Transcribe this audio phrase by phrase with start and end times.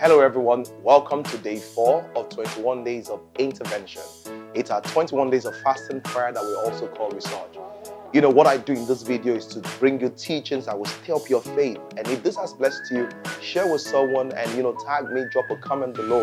[0.00, 0.64] Hello, everyone.
[0.84, 4.02] Welcome to day four of 21 days of intervention.
[4.54, 7.58] It's our 21 days of fasting prayer that we also call research.
[8.12, 10.84] You know, what I do in this video is to bring you teachings that will
[10.84, 11.78] stir up your faith.
[11.96, 13.08] And if this has blessed you,
[13.42, 16.22] share with someone and, you know, tag me, drop a comment below.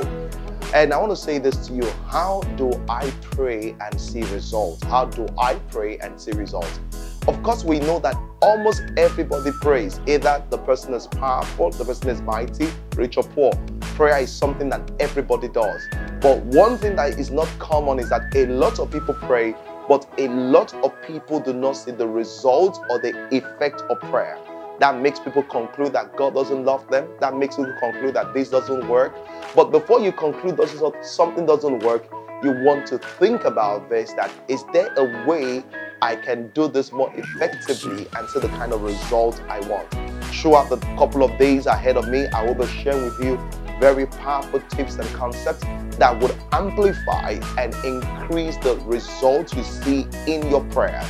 [0.74, 4.84] And I want to say this to you How do I pray and see results?
[4.86, 6.80] How do I pray and see results?
[7.28, 10.00] Of course, we know that almost everybody prays.
[10.08, 13.52] Either the person is powerful, the person is mighty, rich or poor.
[13.96, 15.82] Prayer is something that everybody does.
[16.22, 19.56] But one thing that is not common is that a lot of people pray,
[19.88, 24.38] but a lot of people do not see the result or the effect of prayer.
[24.80, 27.08] That makes people conclude that God doesn't love them.
[27.22, 29.16] That makes people conclude that this doesn't work.
[29.56, 32.10] But before you conclude that something doesn't work,
[32.44, 35.64] you want to think about this that is there a way
[36.02, 40.15] I can do this more effectively and see the kind of result I want.
[40.34, 43.38] Throughout the couple of days ahead of me, I will be sharing with you
[43.80, 45.64] very powerful tips and concepts
[45.98, 51.04] that would amplify and increase the results you see in your prayer.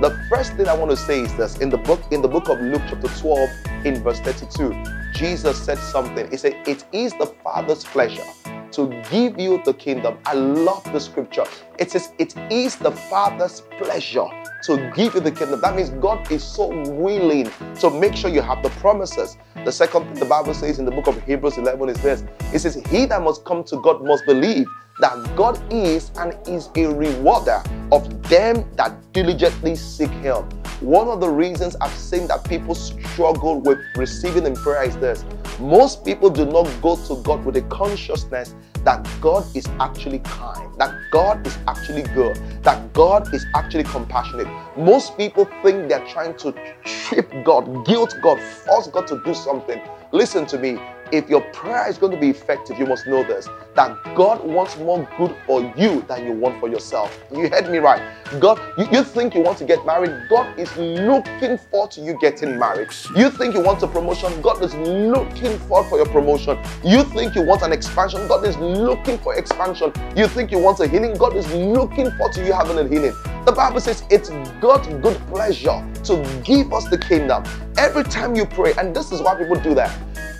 [0.00, 2.48] The first thing I want to say is this in the book in the book
[2.48, 3.50] of Luke chapter 12
[3.84, 4.72] in verse 32
[5.12, 8.22] Jesus said something he said it is the father's pleasure
[8.72, 10.18] to give you the kingdom.
[10.24, 11.44] I love the scripture.
[11.78, 14.26] It says, It is the Father's pleasure
[14.64, 15.60] to give you the kingdom.
[15.60, 19.36] That means God is so willing to make sure you have the promises.
[19.64, 22.58] The second thing the Bible says in the book of Hebrews 11 is this it
[22.60, 24.66] says, He that must come to God must believe
[25.00, 30.48] that God is and is a rewarder of them that diligently seek Him.
[30.80, 35.24] One of the reasons I've seen that people struggle with receiving in prayer is this
[35.60, 40.72] most people do not go to God with a consciousness that God is actually kind,
[40.78, 44.46] that God is actually good, that God is actually compassionate.
[44.76, 49.80] Most people think they're trying to trip God, guilt God, force God to do something.
[50.12, 50.78] Listen to me
[51.12, 54.76] if your prayer is going to be effective, you must know this that God wants
[54.78, 57.16] more good for you than you want for yourself.
[57.32, 58.02] You heard me right.
[58.40, 62.18] God, you, you think you want to get married, God is looking forward to you
[62.20, 62.88] getting married.
[63.14, 66.58] You think you want a promotion, God is looking forward for your promotion.
[66.84, 69.92] You think you want an expansion, God is looking for expansion.
[70.16, 73.14] You think you want a healing, God is looking forward to you having a healing.
[73.44, 74.30] The Bible says it's
[74.60, 77.44] God's good pleasure to give us the kingdom.
[77.78, 79.96] Every time you pray, and this is why people do that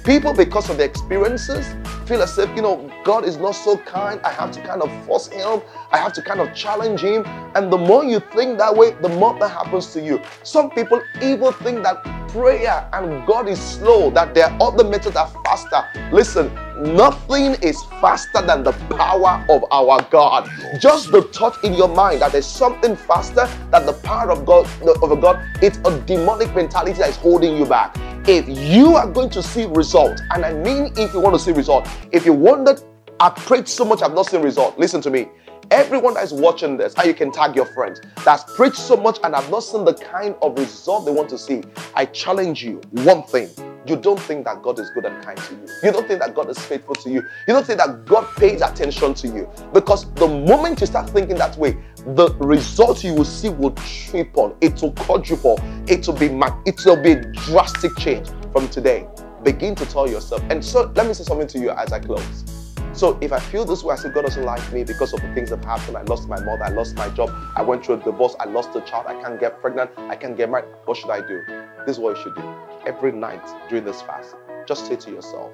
[0.08, 1.66] People, because of their experiences,
[2.06, 4.18] feel as if, you know, God is not so kind.
[4.24, 5.60] I have to kind of force Him.
[5.92, 7.26] I have to kind of challenge Him.
[7.54, 10.22] And the more you think that way, the more that happens to you.
[10.44, 15.28] Some people even think that prayer and God is slow, that their other methods are
[15.44, 15.84] faster.
[16.10, 16.54] Listen,
[16.96, 20.48] nothing is faster than the power of our God.
[20.80, 24.66] Just the thought in your mind that there's something faster than the power of God
[24.86, 27.94] of God, it's a demonic mentality that is holding you back
[28.28, 31.52] if you are going to see result, and I mean if you want to see
[31.52, 32.78] result, if you wondered,
[33.18, 34.78] I prayed so much, I've not seen result.
[34.78, 35.28] Listen to me.
[35.70, 39.18] Everyone that is watching this, and you can tag your friends, that's preached so much
[39.24, 41.62] and I've not seen the kind of result they want to see.
[41.94, 43.48] I challenge you one thing
[43.88, 45.66] you don't think that God is good and kind to you.
[45.82, 47.22] You don't think that God is faithful to you.
[47.46, 49.48] You don't think that God pays attention to you.
[49.72, 51.76] Because the moment you start thinking that way,
[52.06, 56.26] the result you will see will triple, it will quadruple, it will be
[56.66, 59.06] it will be a drastic change from today.
[59.42, 60.42] Begin to tell yourself.
[60.50, 62.57] And so let me say something to you as I close.
[62.98, 65.32] So if I feel this way, I say God doesn't like me because of the
[65.32, 65.96] things that happened.
[65.96, 68.74] I lost my mother, I lost my job, I went through a divorce, I lost
[68.74, 70.64] a child, I can't get pregnant, I can't get married.
[70.84, 71.44] What should I do?
[71.86, 72.54] This is what you should do.
[72.88, 74.34] Every night during this fast,
[74.66, 75.52] just say to yourself,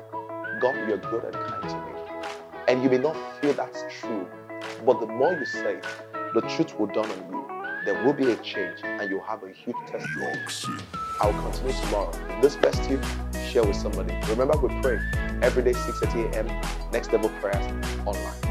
[0.59, 1.93] God, you're good and kind to me.
[2.67, 4.27] And you may not feel that's true,
[4.87, 5.81] but the more you say,
[6.33, 7.47] the truth will dawn on you.
[7.85, 10.41] There will be a change and you'll have a huge testimony.
[11.21, 12.11] I will continue tomorrow.
[12.31, 12.99] If this blessed you,
[13.51, 14.15] share with somebody.
[14.31, 14.99] Remember, we pray
[15.43, 17.67] every day, 6.30 a.m., Next Level Prayers
[18.07, 18.44] online.